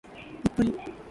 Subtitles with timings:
[0.55, 0.91] 日暮里